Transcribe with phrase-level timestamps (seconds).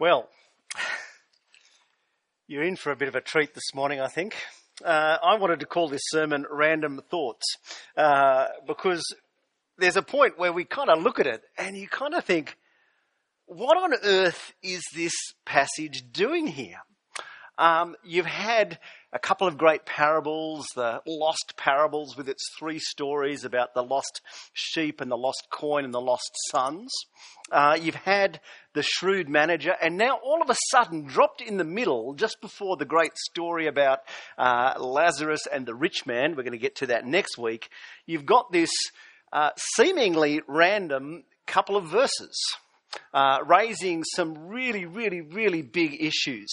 [0.00, 0.30] Well,
[2.48, 4.34] you're in for a bit of a treat this morning, I think.
[4.82, 7.44] Uh, I wanted to call this sermon Random Thoughts
[7.98, 9.04] uh, because
[9.76, 12.56] there's a point where we kind of look at it and you kind of think,
[13.44, 15.12] what on earth is this
[15.44, 16.78] passage doing here?
[17.58, 18.78] Um, you've had
[19.12, 24.20] a couple of great parables, the lost parables with its three stories about the lost
[24.52, 26.92] sheep and the lost coin and the lost sons.
[27.50, 28.40] Uh, you've had
[28.74, 32.76] the shrewd manager, and now all of a sudden, dropped in the middle, just before
[32.76, 34.00] the great story about
[34.38, 37.68] uh, Lazarus and the rich man, we're going to get to that next week,
[38.06, 38.70] you've got this
[39.32, 42.36] uh, seemingly random couple of verses
[43.12, 46.48] uh, raising some really, really, really big issues.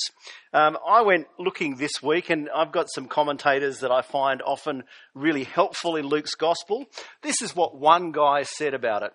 [0.54, 4.84] Um, I went looking this week, and I've got some commentators that I find often
[5.14, 6.86] really helpful in Luke's gospel.
[7.22, 9.12] This is what one guy said about it.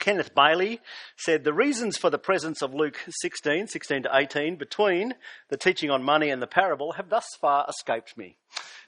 [0.00, 0.80] Kenneth Bailey
[1.16, 5.14] said the reasons for the presence of Luke 16, 16 to 18, between
[5.50, 8.36] the teaching on money and the parable have thus far escaped me.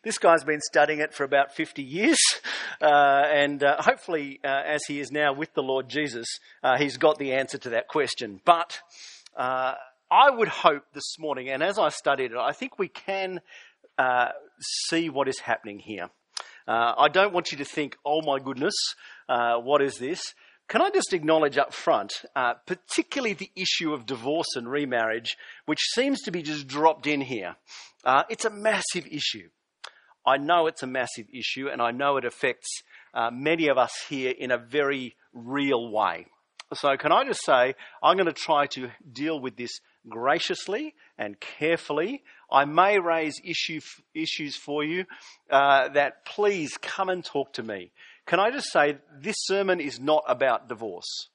[0.02, 2.18] This guy's been studying it for about 50 years,
[2.80, 6.26] uh, and uh, hopefully, uh, as he is now with the Lord Jesus,
[6.64, 8.40] uh, he's got the answer to that question.
[8.44, 8.80] But
[9.36, 9.74] uh,
[10.10, 13.42] I would hope this morning, and as I studied it, I think we can
[13.98, 14.30] uh,
[14.88, 16.08] see what is happening here.
[16.66, 18.74] I don't want you to think, oh my goodness,
[19.28, 20.22] what is this?
[20.72, 25.80] Can I just acknowledge up front, uh, particularly the issue of divorce and remarriage, which
[25.94, 27.56] seems to be just dropped in here?
[28.06, 29.50] Uh, it's a massive issue.
[30.26, 32.70] I know it's a massive issue, and I know it affects
[33.12, 36.28] uh, many of us here in a very real way.
[36.72, 39.78] So, can I just say, I'm going to try to deal with this
[40.08, 42.22] graciously and carefully.
[42.50, 43.80] I may raise issue,
[44.14, 45.04] issues for you
[45.50, 47.92] uh, that please come and talk to me.
[48.26, 51.28] Can I just say, this sermon is not about divorce.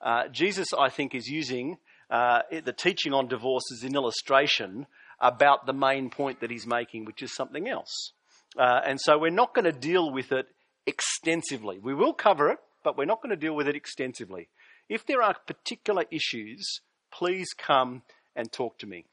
[0.00, 1.78] Uh, Jesus, I think, is using
[2.10, 4.86] uh, the teaching on divorce as an illustration
[5.20, 8.12] about the main point that he's making, which is something else.
[8.58, 10.46] Uh, and so we're not going to deal with it
[10.86, 11.78] extensively.
[11.78, 14.48] We will cover it, but we're not going to deal with it extensively.
[14.88, 16.80] If there are particular issues,
[17.10, 18.02] please come
[18.36, 19.06] and talk to me.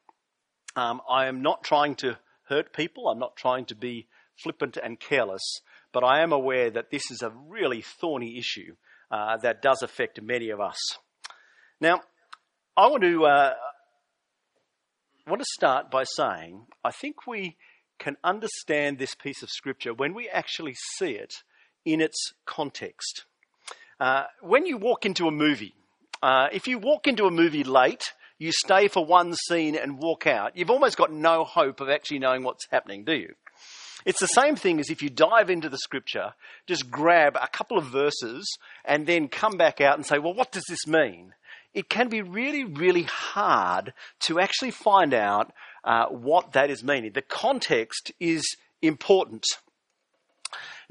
[0.75, 2.18] Um, I am not trying to
[2.50, 3.08] hurt people.
[3.08, 4.08] I'm not trying to be
[4.44, 5.62] flippant and careless,
[5.94, 8.75] but I am aware that this is a really thorny issue
[9.09, 10.78] uh, that does affect many of us.
[11.79, 12.02] Now,
[12.78, 13.53] I want to uh,
[15.28, 17.57] want to start by saying I think we
[18.00, 21.34] can understand this piece of scripture when we actually see it
[21.85, 23.25] in its context.
[24.00, 25.75] Uh, when you walk into a movie,
[26.24, 30.25] uh, if you walk into a movie late, you stay for one scene and walk
[30.25, 33.35] out, you've almost got no hope of actually knowing what's happening, do you?
[34.06, 36.34] It's the same thing as if you dive into the scripture,
[36.67, 38.47] just grab a couple of verses
[38.85, 41.34] and then come back out and say, well, what does this mean?
[41.73, 45.53] It can be really, really hard to actually find out
[45.84, 47.13] uh, what that is meaning.
[47.13, 48.44] The context is
[48.81, 49.45] important.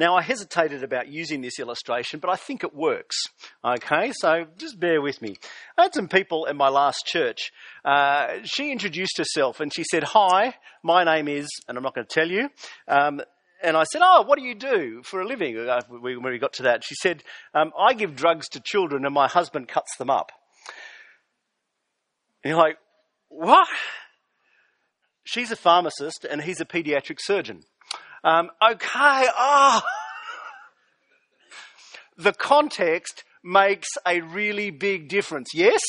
[0.01, 3.17] Now, I hesitated about using this illustration, but I think it works.
[3.63, 5.37] Okay, so just bear with me.
[5.77, 7.53] I had some people in my last church.
[7.85, 12.07] Uh, she introduced herself and she said, Hi, my name is, and I'm not going
[12.07, 12.49] to tell you.
[12.89, 13.21] Um,
[13.63, 15.59] and I said, Oh, what do you do for a living?
[15.59, 17.23] Uh, when we got to that, she said,
[17.53, 20.33] um, I give drugs to children and my husband cuts them up.
[22.43, 22.79] And you're like,
[23.29, 23.69] What?
[25.25, 27.65] She's a pharmacist and he's a pediatric surgeon.
[28.23, 29.83] Um, okay, oh.
[32.17, 35.51] the context makes a really big difference.
[35.55, 35.81] Yes?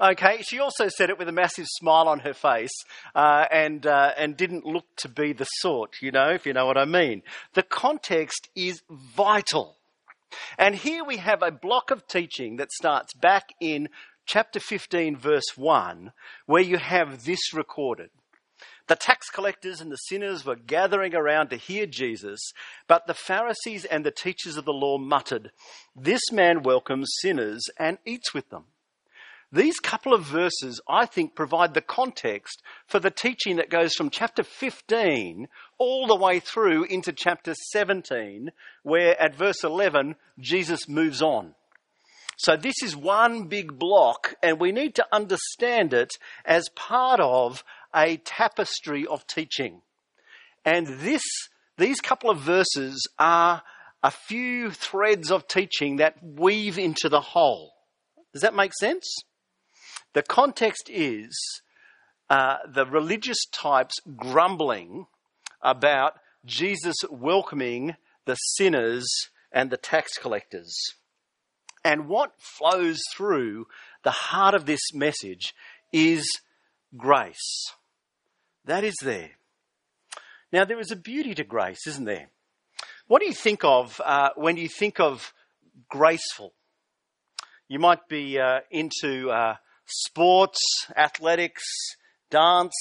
[0.00, 2.72] Okay, she also said it with a massive smile on her face
[3.14, 6.64] uh, and, uh, and didn't look to be the sort, you know, if you know
[6.64, 7.22] what I mean.
[7.52, 9.76] The context is vital.
[10.56, 13.88] And here we have a block of teaching that starts back in
[14.24, 16.12] chapter 15, verse 1,
[16.46, 18.10] where you have this recorded.
[18.90, 22.40] The tax collectors and the sinners were gathering around to hear Jesus,
[22.88, 25.52] but the Pharisees and the teachers of the law muttered,
[25.94, 28.64] This man welcomes sinners and eats with them.
[29.52, 34.10] These couple of verses, I think, provide the context for the teaching that goes from
[34.10, 35.46] chapter 15
[35.78, 38.50] all the way through into chapter 17,
[38.82, 41.54] where at verse 11, Jesus moves on.
[42.42, 46.14] So this is one big block, and we need to understand it
[46.46, 47.62] as part of
[47.94, 49.82] a tapestry of teaching.
[50.64, 51.22] And this,
[51.78, 53.62] these couple of verses are
[54.02, 57.74] a few threads of teaching that weave into the whole.
[58.32, 59.06] Does that make sense?
[60.12, 61.36] The context is
[62.28, 65.06] uh, the religious types grumbling
[65.62, 66.14] about
[66.44, 69.06] Jesus welcoming the sinners
[69.52, 70.74] and the tax collectors.
[71.84, 73.66] And what flows through
[74.04, 75.54] the heart of this message
[75.92, 76.24] is
[76.96, 77.72] grace.
[78.64, 79.30] That is there.
[80.52, 82.28] Now, there is a beauty to grace, isn't there?
[83.06, 85.32] What do you think of uh, when you think of
[85.88, 86.52] graceful?
[87.68, 90.60] You might be uh, into uh, sports,
[90.96, 91.62] athletics,
[92.30, 92.74] dance,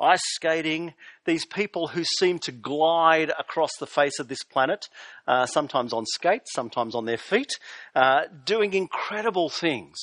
[0.00, 0.94] ice skating,
[1.24, 4.88] these people who seem to glide across the face of this planet,
[5.26, 7.52] uh, sometimes on skates, sometimes on their feet,
[7.94, 9.98] uh, doing incredible things.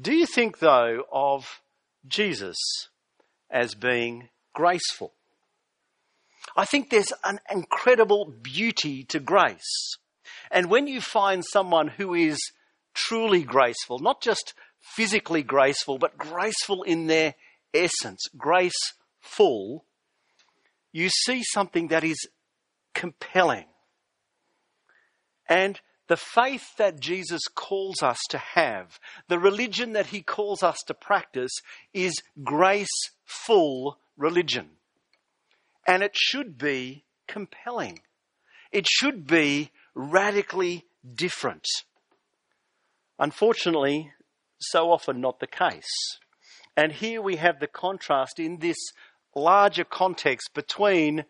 [0.00, 1.62] Do you think, though, of
[2.06, 2.56] Jesus
[3.50, 5.12] as being graceful?
[6.56, 9.96] I think there's an incredible beauty to grace.
[10.50, 12.38] And when you find someone who is
[12.94, 17.34] truly graceful, not just physically graceful, but graceful in their
[17.74, 19.84] essence, graceful,
[20.92, 22.28] you see something that is
[22.94, 23.66] compelling.
[25.48, 30.78] And the faith that Jesus calls us to have, the religion that he calls us
[30.86, 31.52] to practice,
[31.94, 34.70] is graceful religion.
[35.86, 38.00] And it should be compelling.
[38.72, 41.66] It should be radically different.
[43.18, 44.12] Unfortunately,
[44.58, 46.18] so often not the case.
[46.76, 48.76] And here we have the contrast in this
[49.34, 51.24] larger context between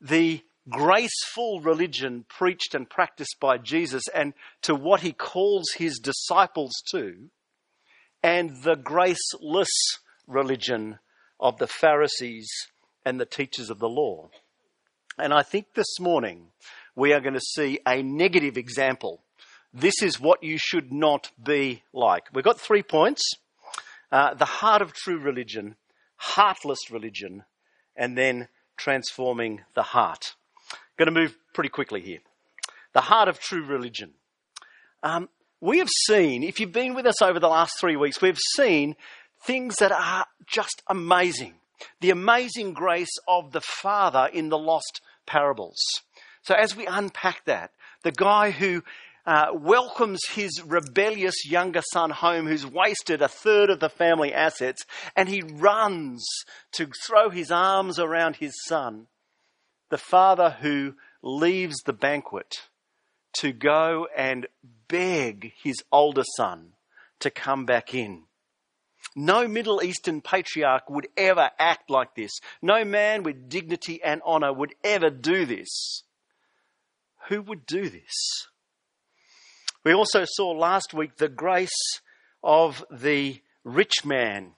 [0.00, 6.72] the graceful religion preached and practiced by Jesus and to what he calls his disciples
[6.90, 7.30] to,
[8.22, 9.70] and the graceless
[10.26, 10.98] religion
[11.40, 12.48] of the Pharisees
[13.04, 14.30] and the teachers of the law.
[15.18, 16.46] And I think this morning
[16.94, 19.22] we are going to see a negative example.
[19.74, 22.24] This is what you should not be like.
[22.32, 23.22] We've got three points
[24.12, 25.74] uh, the heart of true religion,
[26.16, 27.44] heartless religion,
[27.96, 30.34] and then transforming the heart.
[30.96, 32.20] Going to move pretty quickly here.
[32.92, 34.12] The heart of true religion.
[35.02, 35.28] Um,
[35.60, 38.96] we have seen, if you've been with us over the last three weeks, we've seen
[39.46, 41.54] things that are just amazing.
[42.00, 45.78] The amazing grace of the Father in the lost parables.
[46.42, 47.70] So, as we unpack that,
[48.02, 48.82] the guy who
[49.24, 54.84] uh, welcomes his rebellious younger son home who's wasted a third of the family assets,
[55.16, 56.26] and he runs
[56.72, 59.06] to throw his arms around his son.
[59.92, 62.62] The father who leaves the banquet
[63.34, 64.46] to go and
[64.88, 66.72] beg his older son
[67.20, 68.22] to come back in.
[69.14, 72.30] No Middle Eastern patriarch would ever act like this.
[72.62, 76.04] No man with dignity and honor would ever do this.
[77.28, 78.48] Who would do this?
[79.84, 82.00] We also saw last week the grace
[82.42, 84.54] of the rich man.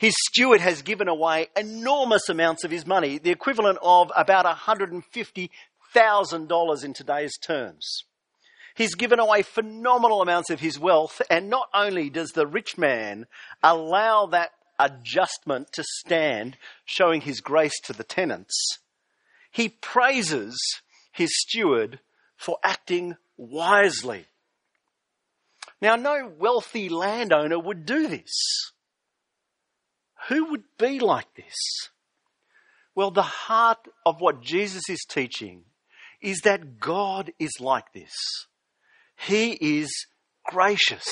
[0.00, 6.84] His steward has given away enormous amounts of his money, the equivalent of about $150,000
[6.84, 8.04] in today's terms.
[8.74, 13.26] He's given away phenomenal amounts of his wealth, and not only does the rich man
[13.62, 16.56] allow that adjustment to stand,
[16.86, 18.78] showing his grace to the tenants,
[19.50, 20.58] he praises
[21.12, 22.00] his steward
[22.38, 24.24] for acting wisely.
[25.82, 28.32] Now, no wealthy landowner would do this.
[30.28, 31.54] Who would be like this?
[32.94, 35.64] Well, the heart of what Jesus is teaching
[36.20, 38.12] is that God is like this.
[39.16, 40.06] He is
[40.44, 41.08] gracious.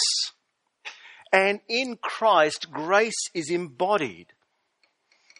[1.32, 4.26] And in Christ, grace is embodied.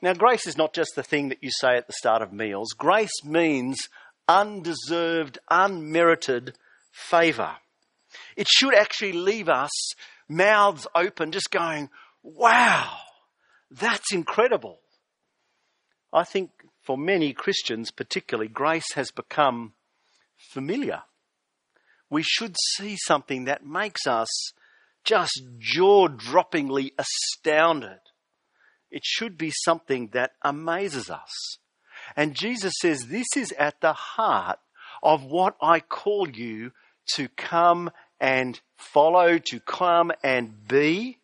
[0.01, 2.73] Now, grace is not just the thing that you say at the start of meals.
[2.77, 3.89] Grace means
[4.29, 6.55] undeserved, unmerited
[6.93, 7.57] favor.
[8.37, 9.71] It should actually leave us
[10.29, 11.91] mouths open, just going,
[12.23, 12.99] wow,
[13.71, 14.81] that's incredible.
[16.13, 16.51] I think
[16.83, 19.75] for many Christians, particularly, grace has become
[20.53, 21.03] familiar.
[22.11, 24.29] We should see something that makes us
[25.05, 28.01] just jaw droppingly astounded.
[28.91, 31.59] It should be something that amazes us.
[32.17, 34.59] And Jesus says, This is at the heart
[35.03, 36.73] of what I call you
[37.15, 41.18] to come and follow, to come and be.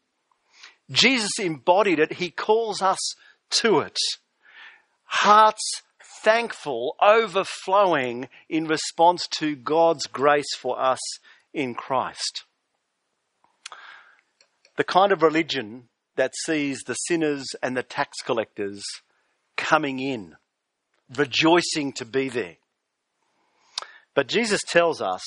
[0.91, 2.14] Jesus embodied it.
[2.14, 2.99] He calls us
[3.62, 3.97] to it.
[5.05, 5.83] Hearts
[6.23, 10.99] thankful, overflowing in response to God's grace for us
[11.53, 12.45] in Christ.
[14.76, 18.83] The kind of religion that sees the sinners and the tax collectors
[19.57, 20.37] coming in,
[21.14, 22.57] rejoicing to be there.
[24.14, 25.23] But Jesus tells us,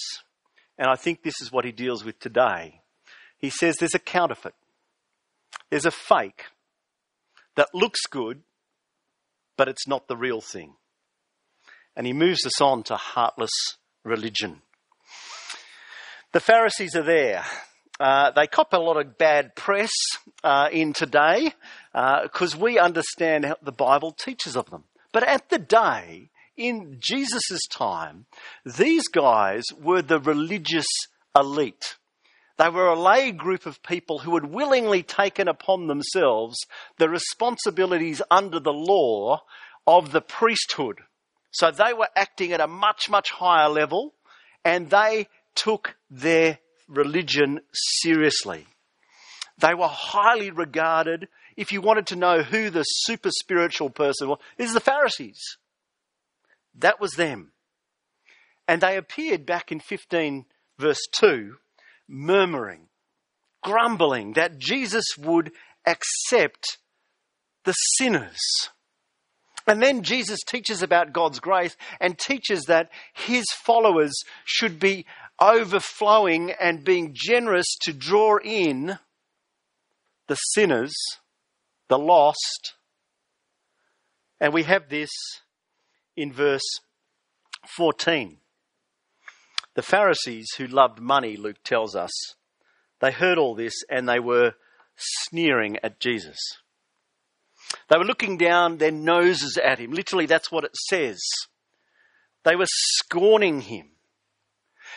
[0.78, 2.82] and I think this is what he deals with today,
[3.38, 4.56] he says there's a counterfeit,
[5.70, 6.46] there's a fake
[7.56, 8.42] that looks good,
[9.58, 10.76] but it's not the real thing.
[11.96, 13.54] And he moves us on to heartless
[14.04, 14.62] religion.
[16.34, 17.44] The Pharisees are there,
[18.00, 19.92] Uh, they cop a lot of bad press
[20.44, 21.52] uh, in today
[21.92, 24.84] because uh, we understand how the Bible teaches of them.
[25.12, 28.26] But at the day, in Jesus' time,
[28.66, 30.86] these guys were the religious
[31.36, 31.97] elite.
[32.58, 36.58] They were a lay group of people who had willingly taken upon themselves
[36.98, 39.44] the responsibilities under the law
[39.86, 41.02] of the priesthood.
[41.52, 44.14] So they were acting at a much, much higher level
[44.66, 48.66] and they took their religion seriously.
[49.60, 51.28] They were highly regarded.
[51.56, 55.58] If you wanted to know who the super spiritual person was, is the Pharisees.
[56.76, 57.52] That was them.
[58.68, 60.46] And they appeared back in 15
[60.78, 61.56] verse 2,
[62.08, 62.88] murmuring,
[63.64, 65.52] grumbling that Jesus would
[65.86, 66.78] accept
[67.66, 68.40] the sinners.
[69.68, 74.14] And then Jesus teaches about God's grace and teaches that his followers
[74.46, 75.06] should be
[75.40, 78.98] overflowing and being generous to draw in
[80.28, 80.94] the sinners,
[81.90, 82.76] the lost.
[84.40, 85.10] And we have this
[86.16, 86.80] in verse
[87.76, 88.38] 14.
[89.77, 92.10] The Pharisees who loved money, Luke tells us,
[93.00, 94.55] they heard all this and they were
[94.96, 96.39] sneering at Jesus.
[97.88, 99.91] They were looking down their noses at him.
[99.91, 101.19] Literally, that's what it says.
[102.43, 103.89] They were scorning him.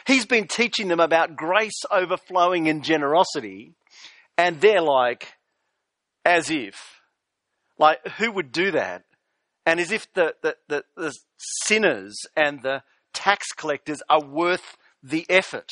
[0.07, 3.75] He's been teaching them about grace overflowing in generosity,
[4.39, 5.35] and they're like,
[6.25, 7.03] as if.
[7.79, 9.05] Like, who would do that?
[9.67, 12.83] And as if the, the, the, the sinners and the
[13.13, 15.71] tax collectors are worth the effort.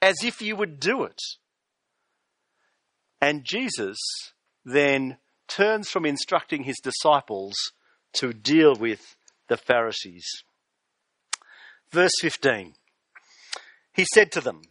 [0.00, 1.20] As if you would do it.
[3.20, 3.98] And Jesus
[4.64, 5.18] then
[5.48, 7.54] turns from instructing his disciples
[8.14, 9.16] to deal with
[9.48, 10.26] the Pharisees.
[11.90, 12.74] Verse 15
[13.92, 14.62] He said to them,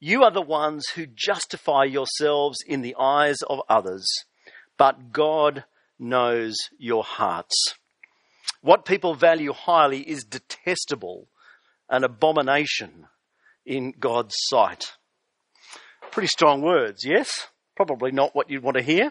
[0.00, 4.06] You are the ones who justify yourselves in the eyes of others,
[4.76, 5.64] but God
[5.98, 7.74] knows your hearts.
[8.60, 11.28] What people value highly is detestable,
[11.88, 13.06] an abomination
[13.66, 14.84] in God's sight.
[16.10, 17.48] Pretty strong words, yes?
[17.76, 19.10] Probably not what you'd want to hear.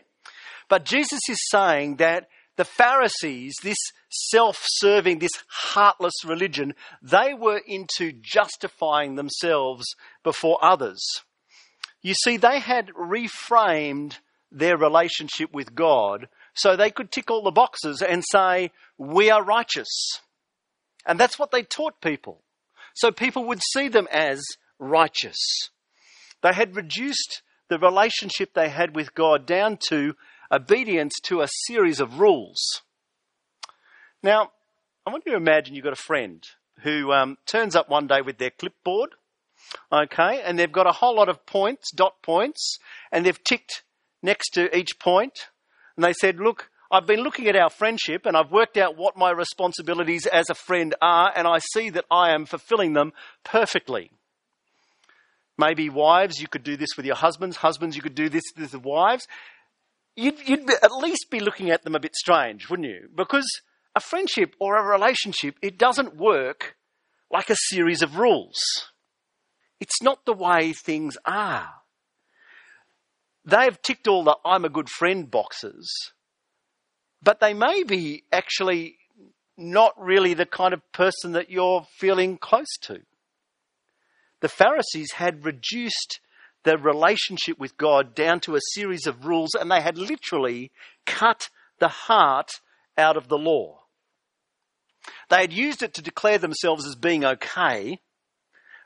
[0.70, 3.78] But Jesus is saying that the Pharisees, this
[4.10, 9.86] self serving, this heartless religion, they were into justifying themselves
[10.24, 11.04] before others.
[12.02, 14.18] You see, they had reframed
[14.52, 19.44] their relationship with God so they could tick all the boxes and say, We are
[19.44, 19.90] righteous.
[21.06, 22.42] And that's what they taught people.
[22.96, 24.42] So people would see them as
[24.80, 25.38] righteous.
[26.42, 30.16] They had reduced the relationship they had with God down to
[30.52, 32.62] obedience to a series of rules.
[34.22, 34.52] Now,
[35.06, 36.46] I want you to imagine you've got a friend
[36.84, 39.12] who um, turns up one day with their clipboard,
[39.92, 42.78] okay, and they've got a whole lot of points, dot points,
[43.12, 43.84] and they've ticked
[44.22, 45.48] next to each point,
[45.96, 49.18] and they said, Look, I've been looking at our friendship and I've worked out what
[49.18, 54.12] my responsibilities as a friend are, and I see that I am fulfilling them perfectly.
[55.58, 57.58] Maybe wives, you could do this with your husbands.
[57.58, 59.28] Husbands, you could do this with wives
[60.16, 63.10] you'd, you'd at least be looking at them a bit strange, wouldn't you?
[63.16, 63.46] Because
[63.96, 66.76] a friendship or a relationship, it doesn't work
[67.32, 68.58] like a series of rules.
[69.80, 71.70] It's not the way things are.
[73.46, 75.92] They've ticked all the I'm a good friend boxes,
[77.22, 78.98] but they may be actually
[79.58, 83.02] not really the kind of person that you're feeling close to.
[84.40, 86.20] The Pharisees had reduced
[86.64, 90.72] their relationship with God down to a series of rules, and they had literally
[91.06, 92.52] cut the heart
[92.98, 93.82] out of the law.
[95.30, 98.00] They had used it to declare themselves as being okay,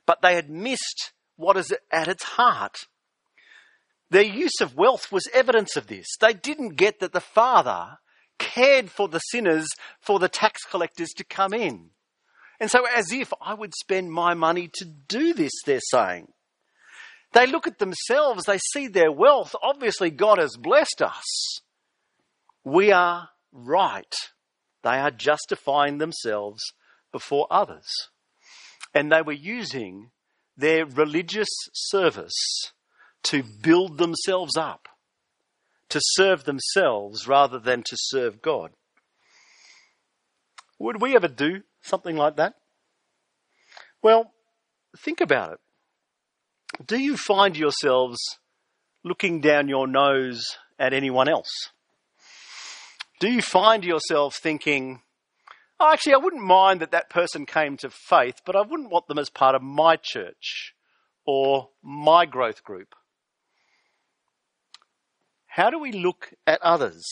[0.05, 2.77] but they had missed what is at its heart.
[4.09, 6.07] Their use of wealth was evidence of this.
[6.19, 7.97] They didn't get that the Father
[8.39, 9.67] cared for the sinners,
[9.99, 11.89] for the tax collectors to come in.
[12.59, 16.27] And so, as if I would spend my money to do this, they're saying.
[17.33, 19.53] They look at themselves, they see their wealth.
[19.61, 21.59] Obviously, God has blessed us.
[22.63, 24.15] We are right.
[24.83, 26.61] They are justifying themselves
[27.11, 27.87] before others.
[28.93, 30.11] And they were using
[30.55, 32.33] their religious service
[33.23, 34.87] to build themselves up,
[35.89, 38.71] to serve themselves rather than to serve God.
[40.79, 42.53] Would we ever do something like that?
[44.01, 44.31] Well,
[44.97, 45.59] think about it.
[46.85, 48.19] Do you find yourselves
[49.03, 51.49] looking down your nose at anyone else?
[53.19, 55.01] Do you find yourself thinking,
[55.79, 59.07] oh, actually, I wouldn't mind that that person came to faith, but I wouldn't want
[59.07, 60.73] them as part of my church
[61.25, 62.93] or my growth group?
[65.57, 67.03] How do we look at others?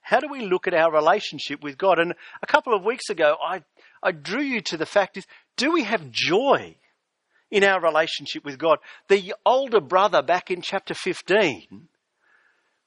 [0.00, 2.00] How do we look at our relationship with God?
[2.00, 3.62] And a couple of weeks ago, I,
[4.02, 5.24] I drew you to the fact is,
[5.56, 6.74] do we have joy
[7.48, 8.78] in our relationship with God?
[9.08, 11.86] The older brother back in chapter 15,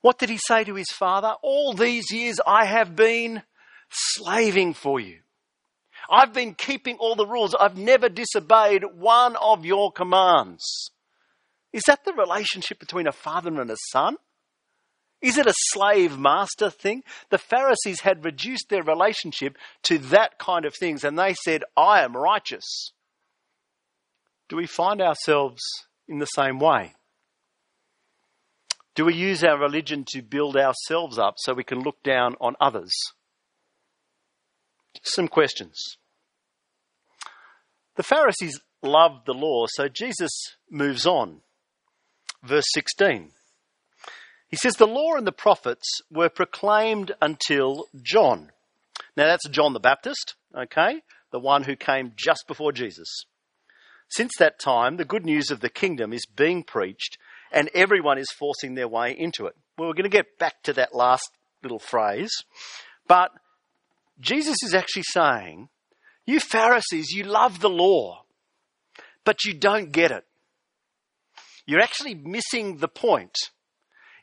[0.01, 1.34] what did he say to his father?
[1.41, 3.44] All these years I have been
[3.89, 5.20] slaving for you.
[6.12, 7.56] I've been keeping all the rules.
[7.58, 10.91] I've never disobeyed one of your commands.
[11.72, 14.18] Is that the relationship between a father and a son?
[15.22, 17.04] Is it a slave master thing?
[17.30, 22.04] The Pharisees had reduced their relationship to that kind of things and they said, I
[22.04, 22.94] am righteous.
[24.48, 25.62] Do we find ourselves
[26.08, 26.94] in the same way?
[28.96, 32.56] Do we use our religion to build ourselves up so we can look down on
[32.60, 32.92] others?
[35.04, 35.78] Some questions.
[37.96, 40.32] The Pharisees loved the law, so Jesus
[40.70, 41.42] moves on.
[42.44, 43.32] Verse 16.
[44.50, 48.51] He says, The law and the prophets were proclaimed until John.
[49.15, 51.01] Now that's John the Baptist, okay?
[51.32, 53.08] The one who came just before Jesus.
[54.10, 57.18] Since that time, the good news of the kingdom is being preached
[57.51, 59.56] and everyone is forcing their way into it.
[59.77, 61.29] Well, we're going to get back to that last
[61.62, 62.32] little phrase,
[63.08, 63.32] but
[64.20, 65.70] Jesus is actually saying,
[66.25, 68.24] You Pharisees, you love the law,
[69.24, 70.25] but you don't get it.
[71.65, 73.36] You're actually missing the point.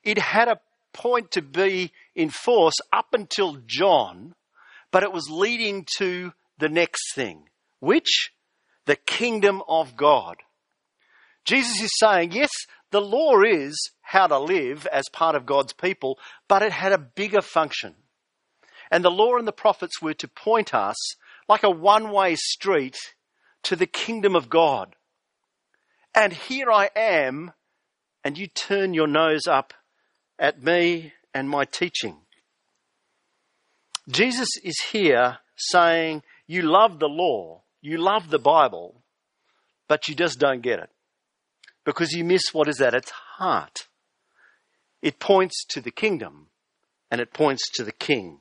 [0.06, 0.60] It had a
[0.92, 4.36] point to be in force up until John,
[4.92, 7.48] but it was leading to the next thing,
[7.80, 8.30] which?
[8.86, 10.36] The kingdom of God.
[11.44, 12.50] Jesus is saying, yes,
[12.92, 16.98] the law is how to live as part of God's people, but it had a
[16.98, 17.96] bigger function.
[18.92, 20.96] And the law and the prophets were to point us
[21.48, 22.96] like a one way street
[23.64, 24.94] to the kingdom of God.
[26.14, 27.52] And here I am,
[28.22, 29.74] and you turn your nose up
[30.38, 32.16] at me and my teaching.
[34.08, 39.02] Jesus is here saying, You love the law, you love the Bible,
[39.88, 40.90] but you just don't get it.
[41.84, 43.86] Because you miss what is at its heart.
[45.02, 46.48] It points to the kingdom
[47.10, 48.40] and it points to the king.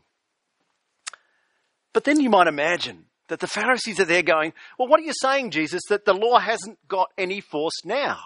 [1.94, 5.14] But then you might imagine that the Pharisees are there going, Well, what are you
[5.22, 8.20] saying, Jesus, that the law hasn't got any force now?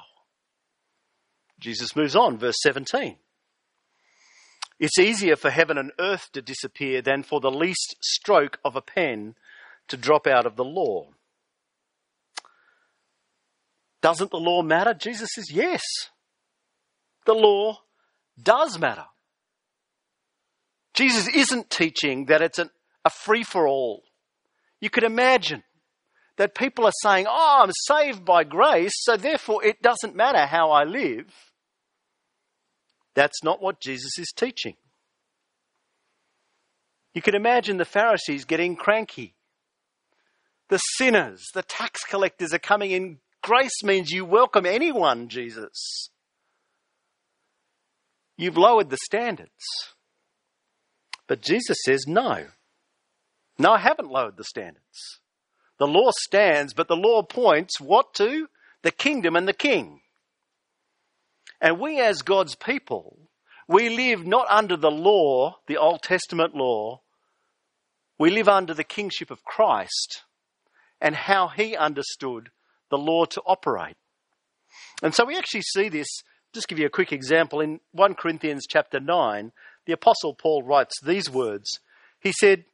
[1.59, 3.17] Jesus moves on, verse 17.
[4.79, 8.81] It's easier for heaven and earth to disappear than for the least stroke of a
[8.81, 9.35] pen
[9.89, 11.09] to drop out of the law.
[14.01, 14.93] Doesn't the law matter?
[14.93, 15.81] Jesus says, Yes.
[17.25, 17.79] The law
[18.41, 19.05] does matter.
[20.93, 22.69] Jesus isn't teaching that it's an
[23.05, 24.03] a free for all.
[24.79, 25.63] You could imagine
[26.37, 30.71] that people are saying, Oh, I'm saved by grace, so therefore it doesn't matter how
[30.71, 31.27] I live.
[33.15, 34.75] That's not what Jesus is teaching.
[37.13, 39.35] You could imagine the Pharisees getting cranky.
[40.69, 43.17] The sinners, the tax collectors are coming in.
[43.41, 46.09] Grace means you welcome anyone, Jesus.
[48.37, 49.49] You've lowered the standards.
[51.27, 52.45] But Jesus says, no.
[53.57, 55.19] No, I haven't lowered the standards.
[55.79, 58.47] The law stands, but the law points what to?
[58.83, 60.01] The kingdom and the king.
[61.61, 63.17] And we, as God's people,
[63.67, 67.01] we live not under the law, the Old Testament law.
[68.17, 70.23] We live under the kingship of Christ
[70.99, 72.49] and how he understood
[72.89, 73.95] the law to operate.
[75.01, 76.07] And so we actually see this,
[76.53, 77.61] just give you a quick example.
[77.61, 79.51] In 1 Corinthians chapter 9,
[79.85, 81.79] the Apostle Paul writes these words.
[82.19, 82.65] He said,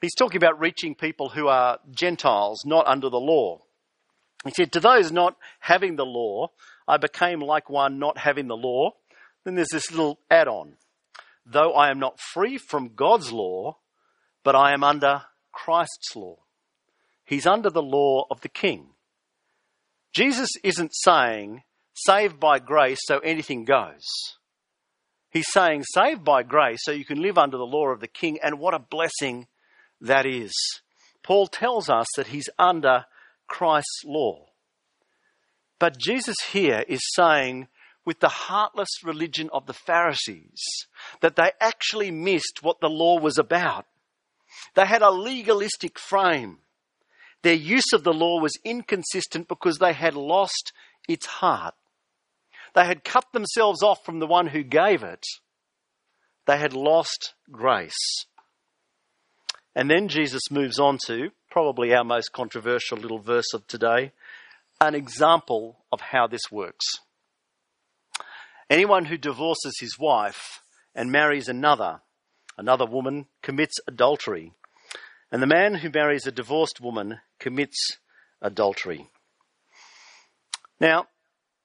[0.00, 3.62] he's talking about reaching people who are Gentiles, not under the law.
[4.44, 6.50] He said, To those not having the law,
[6.86, 8.92] I became like one not having the law.
[9.44, 10.74] Then there's this little add on.
[11.44, 13.78] Though I am not free from God's law,
[14.44, 16.38] but I am under Christ's law.
[17.24, 18.88] He's under the law of the king.
[20.12, 21.62] Jesus isn't saying,
[21.94, 24.06] saved by grace so anything goes.
[25.30, 28.38] He's saying, saved by grace so you can live under the law of the king,
[28.42, 29.46] and what a blessing
[30.00, 30.52] that is.
[31.22, 33.06] Paul tells us that he's under
[33.46, 34.46] Christ's law.
[35.82, 37.66] But Jesus here is saying,
[38.06, 40.62] with the heartless religion of the Pharisees,
[41.22, 43.86] that they actually missed what the law was about.
[44.76, 46.58] They had a legalistic frame.
[47.42, 50.72] Their use of the law was inconsistent because they had lost
[51.08, 51.74] its heart.
[52.76, 55.24] They had cut themselves off from the one who gave it.
[56.46, 58.24] They had lost grace.
[59.74, 64.12] And then Jesus moves on to probably our most controversial little verse of today
[64.88, 66.84] an example of how this works.
[68.68, 70.62] Anyone who divorces his wife
[70.94, 72.00] and marries another,
[72.56, 74.52] another woman commits adultery.
[75.30, 77.98] And the man who marries a divorced woman commits
[78.40, 79.08] adultery.
[80.80, 81.06] Now,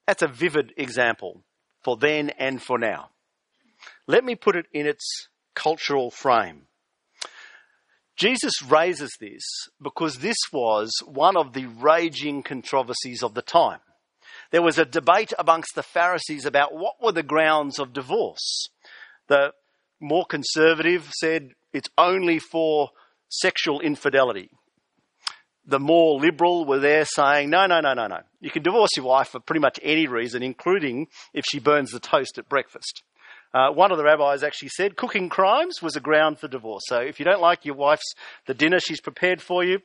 [0.06, 1.44] that's a vivid example
[1.84, 3.10] for then and for now.
[4.06, 6.67] Let me put it in its cultural frame.
[8.18, 9.44] Jesus raises this
[9.82, 13.80] because this was one of the raging controversies of the time.
[14.52, 18.70] There was a debate amongst the Pharisees about what were the grounds of divorce.
[19.28, 19.54] The
[20.00, 22.90] more conservative said it's only for
[23.30, 24.50] sexual infidelity.
[25.66, 28.22] The more liberal were there saying, no, no, no, no, no.
[28.40, 32.00] You can divorce your wife for pretty much any reason, including if she burns the
[32.00, 33.04] toast at breakfast.
[33.58, 36.84] Uh, one of the rabbis actually said cooking crimes was a ground for divorce.
[36.86, 38.13] So if you don't like your wife's
[38.46, 39.80] the dinner she's prepared for you,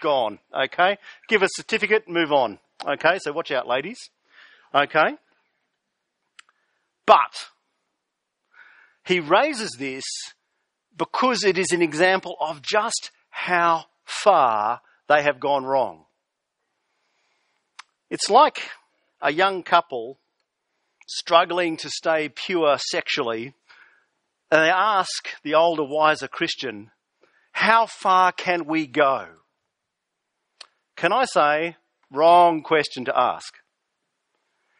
[0.00, 0.38] gone.
[0.54, 0.96] Okay,
[1.28, 2.60] give a certificate, move on.
[2.86, 3.98] Okay, so watch out, ladies.
[4.72, 5.16] Okay,
[7.04, 7.48] but
[9.04, 10.04] he raises this
[10.96, 16.04] because it is an example of just how far they have gone wrong.
[18.08, 18.70] It's like
[19.20, 20.20] a young couple
[21.06, 23.54] struggling to stay pure sexually,
[24.50, 26.90] and they ask the older, wiser Christian,
[27.52, 29.26] How far can we go?
[30.96, 31.76] Can I say,
[32.10, 33.54] wrong question to ask?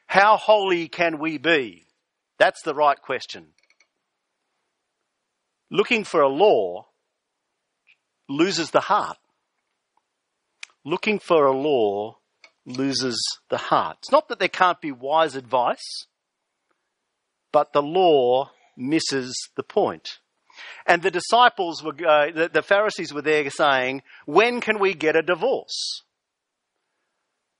[0.07, 1.87] How holy can we be?
[2.39, 3.49] That's the right question.
[5.71, 6.87] Looking for a law
[8.29, 9.19] loses the heart.
[10.85, 12.19] Looking for a law
[12.65, 13.99] loses the heart.
[14.01, 16.07] It's not that there can't be wise advice
[17.57, 20.19] but the law misses the point.
[20.85, 25.17] And the disciples were, uh, the, the Pharisees were there saying, when can we get
[25.17, 26.03] a divorce?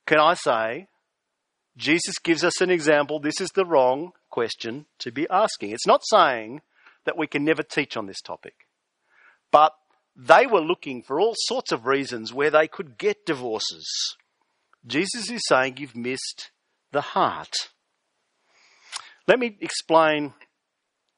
[0.07, 0.89] Can I say,
[1.79, 3.21] Jesus gives us an example.
[3.21, 5.71] This is the wrong question to be asking.
[5.71, 6.61] It's not saying
[7.07, 8.67] that we can never teach on this topic,
[9.51, 9.73] but
[10.15, 13.89] they were looking for all sorts of reasons where they could get divorces.
[14.87, 16.51] Jesus is saying you've missed
[16.93, 17.55] the heart.
[19.27, 20.35] Let me explain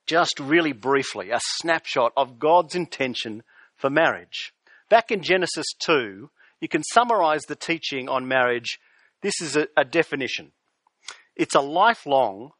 [0.06, 3.42] just really briefly a snapshot of God's intention
[3.76, 4.52] for marriage.
[4.88, 8.78] Back in Genesis 2, you can summarize the teaching on marriage.
[9.20, 10.52] This is a, a definition
[11.38, 12.50] it's a lifelong,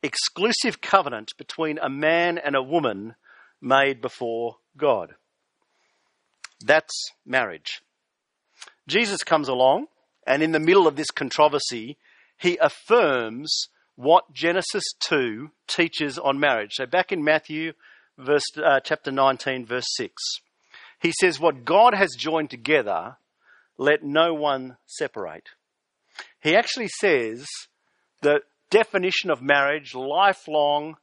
[0.00, 3.16] exclusive covenant between a man and a woman
[3.60, 5.16] made before God.
[6.64, 7.82] That's marriage.
[8.86, 9.86] Jesus comes along,
[10.24, 11.98] and in the middle of this controversy,
[12.38, 16.70] he affirms what Genesis 2 teaches on marriage.
[16.74, 17.72] So back in Matthew
[18.16, 20.14] verse, uh, chapter 19, verse 6,
[21.00, 23.16] he says, What God has joined together,
[23.76, 25.48] let no one separate.
[26.40, 27.44] He actually says
[28.22, 30.94] the definition of marriage, lifelong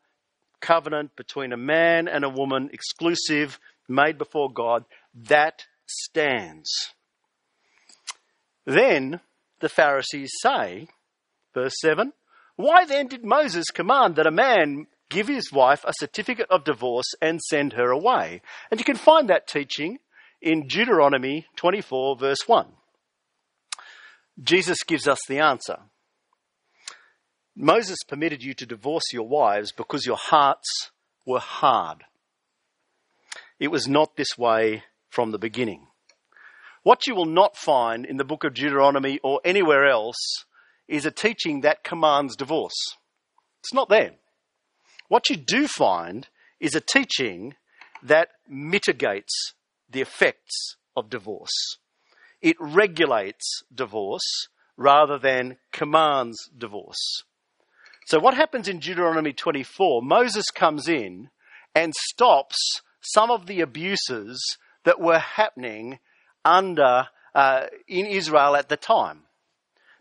[0.62, 4.86] covenant between a man and a woman, exclusive, made before God,
[5.28, 6.70] that stands.
[8.66, 9.20] Then
[9.60, 10.88] the Pharisees say,
[11.54, 12.14] verse 7,
[12.56, 17.14] why then did Moses command that a man give his wife a certificate of divorce
[17.22, 18.42] and send her away?
[18.72, 20.00] And you can find that teaching
[20.42, 22.68] in Deuteronomy 24, verse 1.
[24.42, 25.78] Jesus gives us the answer.
[27.56, 30.92] Moses permitted you to divorce your wives because your hearts
[31.26, 32.04] were hard.
[33.60, 35.88] It was not this way from the beginning.
[36.84, 40.46] What you will not find in the book of Deuteronomy or anywhere else
[40.88, 42.96] is a teaching that commands divorce.
[43.62, 44.12] It's not there.
[45.08, 46.28] What you do find
[46.60, 47.56] is a teaching
[48.04, 49.54] that mitigates
[49.90, 51.78] the effects of divorce.
[52.42, 57.24] It regulates divorce rather than commands divorce.
[58.06, 60.04] So, what happens in Deuteronomy 24?
[60.04, 61.30] Moses comes in
[61.74, 64.40] and stops some of the abuses
[64.84, 66.00] that were happening
[66.44, 69.24] under uh, in Israel at the time.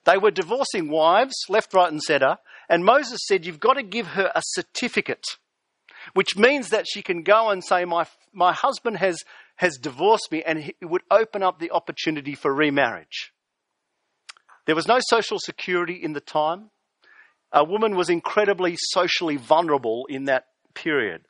[0.04, 2.38] They were divorcing wives left, right, and centre,
[2.68, 5.24] and Moses said, You've got to give her a certificate,
[6.12, 9.22] which means that she can go and say, My, my husband has,
[9.56, 13.32] has divorced me, and it would open up the opportunity for remarriage.
[14.66, 16.70] There was no social security in the time.
[17.52, 21.22] A woman was incredibly socially vulnerable in that period.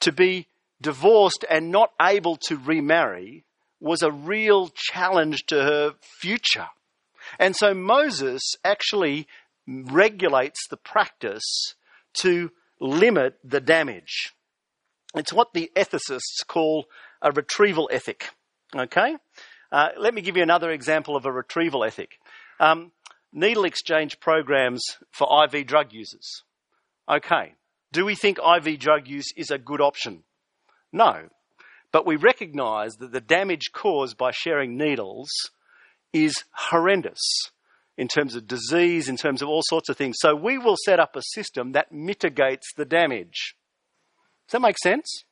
[0.00, 0.46] To be
[0.80, 3.44] divorced and not able to remarry
[3.80, 6.68] was a real challenge to her future.
[7.38, 9.26] And so Moses actually
[9.66, 11.74] regulates the practice
[12.20, 14.34] to limit the damage.
[15.14, 16.86] It's what the ethicists call
[17.22, 18.30] a retrieval ethic.
[18.76, 19.16] Okay?
[19.70, 22.18] Uh, let me give you another example of a retrieval ethic.
[22.60, 22.92] Um,
[23.32, 26.42] needle exchange programs for IV drug users.
[27.08, 27.54] Okay.
[27.92, 30.24] Do we think IV drug use is a good option?
[30.92, 31.28] No.
[31.92, 35.30] But we recognize that the damage caused by sharing needles
[36.14, 37.20] is horrendous
[37.98, 40.16] in terms of disease, in terms of all sorts of things.
[40.18, 43.54] So we will set up a system that mitigates the damage.
[44.48, 45.24] Does that make sense?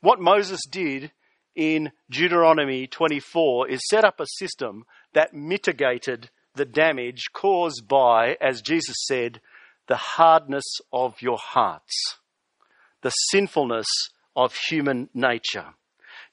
[0.00, 1.12] What Moses did
[1.54, 4.84] in Deuteronomy 24 is set up a system
[5.14, 9.40] that mitigated the damage caused by, as Jesus said,
[9.88, 12.18] the hardness of your hearts,
[13.02, 13.88] the sinfulness
[14.34, 15.74] of human nature.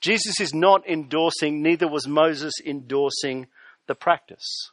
[0.01, 3.47] Jesus is not endorsing, neither was Moses endorsing
[3.89, 4.71] the practice.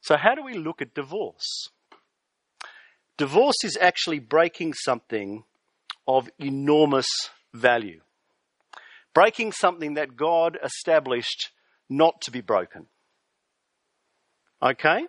[0.00, 1.68] So, how do we look at divorce?
[3.18, 5.44] Divorce is actually breaking something
[6.06, 7.08] of enormous
[7.52, 8.00] value,
[9.12, 11.50] breaking something that God established
[11.90, 12.86] not to be broken.
[14.62, 15.02] Okay?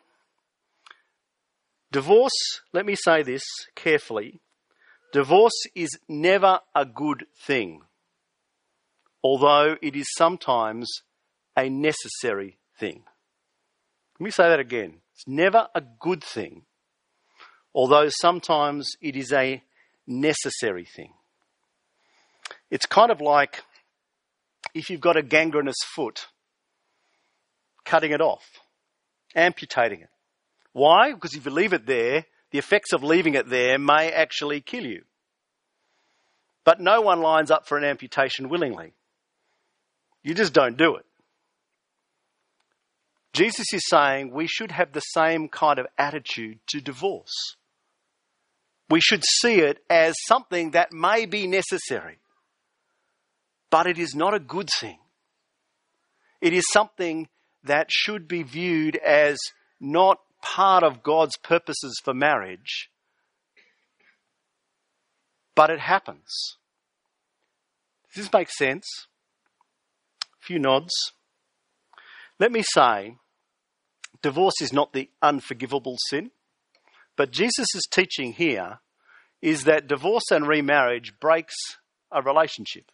[1.92, 3.44] Divorce, let me say this
[3.76, 4.42] carefully
[5.12, 7.82] divorce is never a good thing,
[9.24, 10.88] although it is sometimes
[11.60, 13.04] a necessary thing.
[14.20, 14.96] Let me say that again.
[15.14, 16.64] It's never a good thing,
[17.74, 19.62] although sometimes it is a
[20.08, 21.14] necessary thing.
[22.72, 23.64] It's kind of like
[24.74, 26.28] if you've got a gangrenous foot,
[27.84, 28.46] cutting it off,
[29.36, 30.10] amputating it.
[30.74, 31.14] Why?
[31.14, 34.86] Because if you leave it there, the effects of leaving it there may actually kill
[34.86, 35.04] you.
[36.64, 38.94] But no one lines up for an amputation willingly.
[40.24, 41.06] You just don't do it.
[43.34, 47.56] Jesus is saying we should have the same kind of attitude to divorce.
[48.90, 52.18] We should see it as something that may be necessary,
[53.70, 54.98] but it is not a good thing.
[56.42, 57.28] It is something
[57.64, 59.38] that should be viewed as
[59.80, 62.90] not part of God's purposes for marriage,
[65.56, 66.58] but it happens.
[68.14, 68.86] Does this make sense?
[70.24, 70.94] A few nods.
[72.40, 73.16] Let me say,
[74.22, 76.32] divorce is not the unforgivable sin,
[77.18, 78.80] but Jesus' teaching here
[79.42, 81.56] is that divorce and remarriage breaks
[82.12, 82.92] a relationship.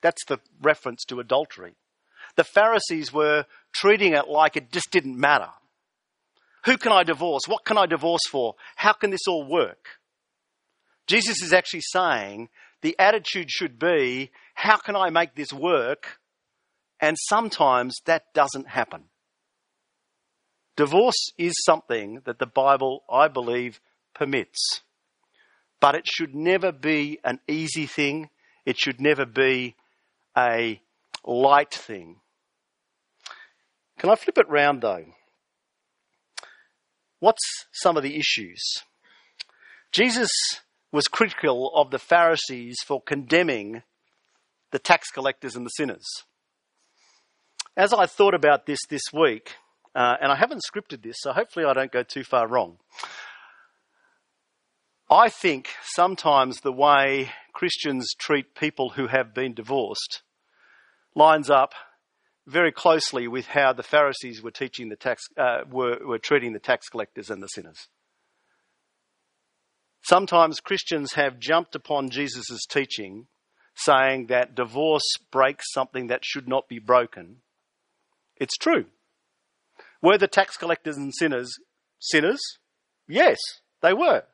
[0.00, 1.74] That's the reference to adultery.
[2.36, 5.50] The Pharisees were treating it like it just didn't matter.
[6.64, 7.42] Who can I divorce?
[7.46, 8.54] What can I divorce for?
[8.76, 9.86] How can this all work?
[11.06, 12.48] Jesus is actually saying
[12.82, 16.18] the attitude should be, how can I make this work?
[17.00, 19.04] And sometimes that doesn't happen.
[20.76, 23.80] Divorce is something that the Bible, I believe,
[24.14, 24.82] permits.
[25.80, 28.30] But it should never be an easy thing.
[28.64, 29.74] It should never be
[30.36, 30.80] a
[31.24, 32.16] light thing.
[33.98, 35.04] Can I flip it round though?
[37.20, 38.62] What's some of the issues?
[39.92, 40.30] Jesus
[40.92, 43.82] was critical of the Pharisees for condemning
[44.70, 46.06] the tax collectors and the sinners.
[47.76, 49.56] As I thought about this this week,
[49.94, 52.78] uh, and I haven't scripted this, so hopefully I don't go too far wrong.
[55.10, 60.22] I think sometimes the way Christians treat people who have been divorced
[61.14, 61.74] lines up
[62.46, 66.58] very closely with how the Pharisees were teaching the tax, uh, were, were treating the
[66.58, 67.88] tax collectors and the sinners.
[70.02, 73.26] Sometimes Christians have jumped upon Jesus' teaching,
[73.74, 77.42] saying that divorce breaks something that should not be broken.
[78.38, 78.86] It's true.
[80.02, 81.56] Were the tax collectors and sinners
[81.98, 82.40] sinners?
[83.08, 83.38] Yes,
[83.82, 84.24] they were.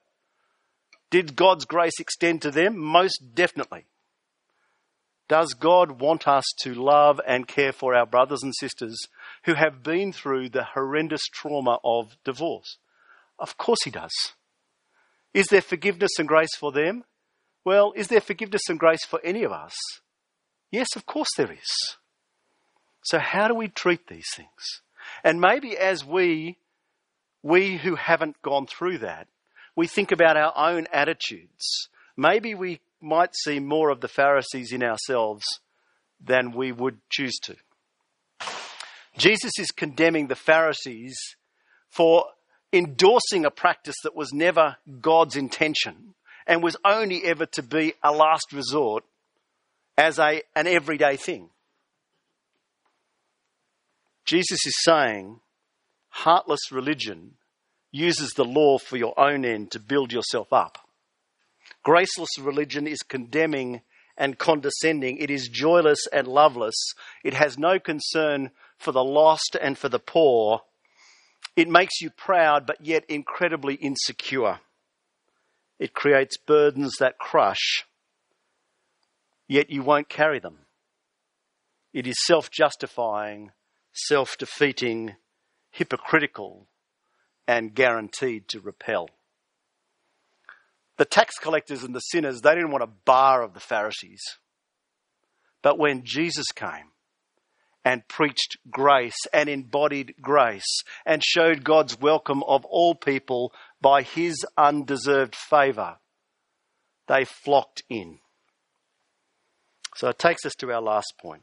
[1.11, 2.79] Did God's grace extend to them?
[2.79, 3.87] Most definitely.
[5.29, 8.99] Does God want us to love and care for our brothers and sisters
[9.45, 12.79] who have been through the horrendous trauma of divorce?
[13.38, 14.12] Of course, He does.
[15.33, 17.05] Is there forgiveness and grace for them?
[17.65, 19.75] Well, is there forgiveness and grace for any of us?
[20.71, 21.97] Yes, of course there is.
[23.03, 24.81] So, how do we treat these things?
[25.25, 26.57] And maybe as we,
[27.43, 29.27] we who haven't gone through that,
[29.75, 31.88] we think about our own attitudes.
[32.17, 35.45] Maybe we might see more of the Pharisees in ourselves
[36.25, 37.57] than we would choose to.
[39.17, 41.17] Jesus is condemning the Pharisees
[41.88, 42.27] for
[42.73, 46.15] endorsing a practice that was never God's intention
[46.47, 49.05] and was only ever to be a last resort
[49.99, 51.51] as a, an everyday thing.
[54.25, 55.41] Jesus is saying
[56.09, 57.33] heartless religion
[57.91, 60.79] uses the law for your own end to build yourself up.
[61.83, 63.83] Graceless religion is condemning
[64.17, 65.19] and condescending.
[65.19, 66.77] It is joyless and loveless.
[67.25, 70.63] It has no concern for the lost and for the poor.
[71.57, 74.61] It makes you proud, but yet incredibly insecure.
[75.79, 77.85] It creates burdens that crush,
[79.49, 80.59] yet you won't carry them.
[81.93, 83.51] It is self justifying,
[83.93, 85.17] self defeating,
[85.71, 86.67] hypocritical,
[87.47, 89.09] and guaranteed to repel.
[90.99, 94.23] The tax collectors and the sinners, they didn't want a bar of the Pharisees.
[95.63, 96.91] But when Jesus came
[97.85, 104.45] and preached grace and embodied grace and showed God's welcome of all people by his
[104.57, 105.97] undeserved favour,
[107.09, 108.19] they flocked in.
[109.97, 111.43] So it takes us to our last point.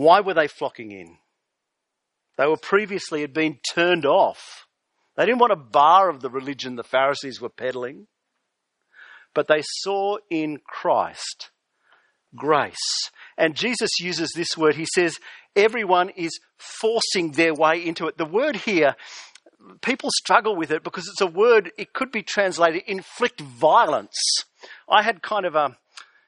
[0.00, 1.18] Why were they flocking in?
[2.38, 4.66] They were previously had been turned off.
[5.14, 8.06] They didn't want a bar of the religion the Pharisees were peddling,
[9.34, 11.50] but they saw in Christ
[12.34, 13.10] grace.
[13.36, 14.76] And Jesus uses this word.
[14.76, 15.18] He says,
[15.54, 18.16] everyone is forcing their way into it.
[18.16, 18.96] The word here,
[19.82, 24.16] people struggle with it because it's a word, it could be translated inflict violence.
[24.88, 25.76] I had kind of a,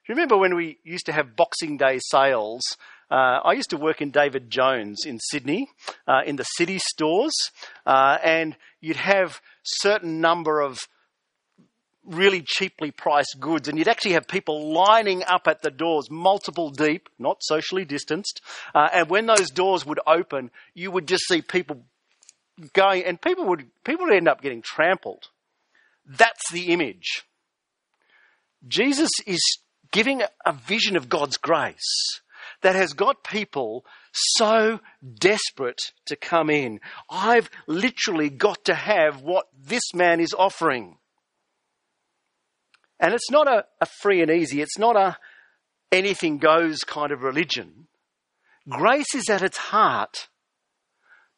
[0.06, 2.60] you remember when we used to have Boxing Day sales
[3.12, 5.68] uh, I used to work in David Jones in Sydney,
[6.08, 7.34] uh, in the city stores,
[7.84, 10.78] uh, and you'd have certain number of
[12.06, 16.70] really cheaply priced goods, and you'd actually have people lining up at the doors, multiple
[16.70, 18.40] deep, not socially distanced.
[18.74, 21.84] Uh, and when those doors would open, you would just see people
[22.72, 25.28] going, and people would people would end up getting trampled.
[26.06, 27.24] That's the image.
[28.66, 29.58] Jesus is
[29.90, 32.22] giving a vision of God's grace
[32.62, 34.80] that has got people so
[35.14, 36.80] desperate to come in.
[37.10, 40.96] I've literally got to have what this man is offering.
[42.98, 45.18] And it's not a, a free and easy, it's not a
[45.90, 47.88] anything goes kind of religion.
[48.68, 50.28] Grace is at its heart.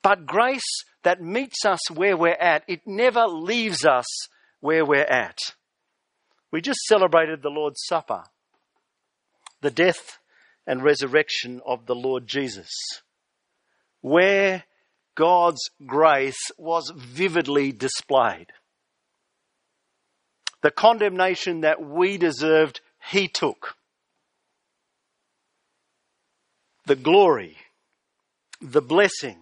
[0.02, 4.04] But grace that meets us where we're at, it never leaves us
[4.60, 5.38] where we're at.
[6.52, 8.24] We just celebrated the Lord's Supper.
[9.62, 10.18] The death
[10.66, 12.70] and resurrection of the Lord Jesus,
[14.00, 14.64] where
[15.14, 18.46] God's grace was vividly displayed.
[20.62, 23.77] The condemnation that we deserved, He took.
[26.87, 27.57] The glory,
[28.61, 29.38] the blessing,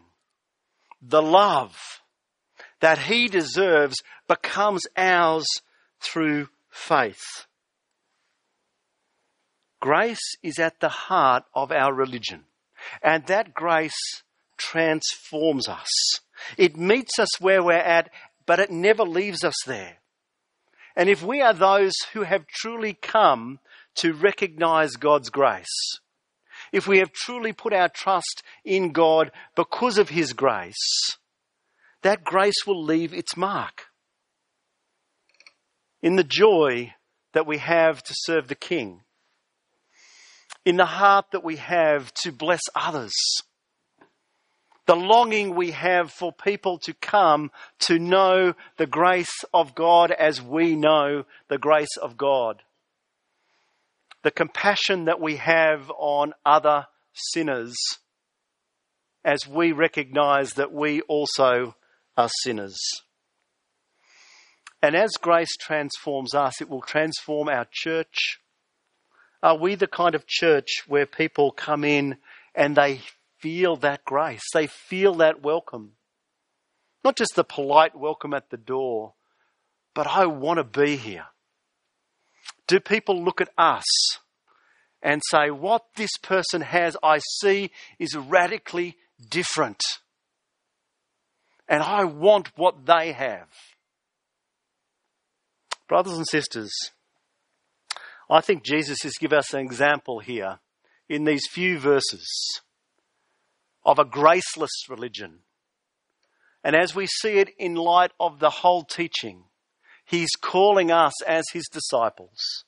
[1.01, 1.77] the love
[2.81, 3.97] that He deserves
[4.29, 5.47] becomes ours
[6.01, 7.47] through faith.
[9.83, 12.45] Grace is at the heart of our religion.
[13.03, 14.23] And that grace
[14.57, 15.88] transforms us.
[16.57, 18.09] It meets us where we're at,
[18.47, 19.97] but it never leaves us there.
[20.95, 23.59] And if we are those who have truly come
[23.97, 25.99] to recognize God's grace,
[26.71, 31.11] if we have truly put our trust in God because of His grace,
[32.03, 33.87] that grace will leave its mark.
[36.01, 36.95] In the joy
[37.33, 39.01] that we have to serve the King,
[40.64, 43.12] in the heart that we have to bless others.
[44.87, 50.42] The longing we have for people to come to know the grace of God as
[50.42, 52.62] we know the grace of God.
[54.22, 57.77] The compassion that we have on other sinners
[59.25, 61.77] as we recognize that we also
[62.16, 62.79] are sinners.
[64.83, 68.40] And as grace transforms us, it will transform our church,
[69.43, 72.17] are we the kind of church where people come in
[72.55, 73.01] and they
[73.41, 74.43] feel that grace?
[74.55, 75.93] They feel that welcome.
[77.05, 79.15] Not just the polite welcome at the door,
[79.95, 81.27] but I want to be here.
[82.69, 83.85] Do people look at us
[85.03, 88.97] and say, what this person has, I see, is radically
[89.29, 89.83] different?
[91.69, 93.49] And I want what they have.
[95.89, 96.73] Brothers and sisters,
[98.33, 100.61] I think Jesus has given us an example here
[101.07, 102.27] in these few verses
[103.85, 105.40] of a graceless religion.
[106.65, 109.44] And as we see it in light of the whole teaching,
[110.07, 112.65] he's calling us as his disciples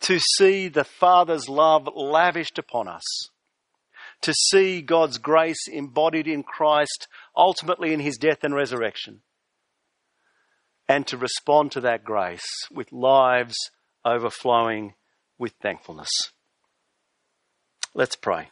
[0.00, 3.04] to see the Father's love lavished upon us,
[4.20, 9.20] to see God's grace embodied in Christ, ultimately in his death and resurrection,
[10.88, 13.54] and to respond to that grace with lives
[14.04, 14.94] overflowing
[15.38, 16.10] with thankfulness.
[17.94, 18.48] Let's pray.